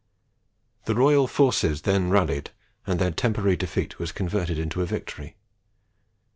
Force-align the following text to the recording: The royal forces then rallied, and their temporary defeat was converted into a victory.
The 0.85 0.95
royal 0.95 1.27
forces 1.27 1.83
then 1.83 2.09
rallied, 2.09 2.49
and 2.87 2.97
their 2.97 3.11
temporary 3.11 3.55
defeat 3.55 3.99
was 3.99 4.11
converted 4.11 4.57
into 4.57 4.81
a 4.81 4.85
victory. 4.87 5.35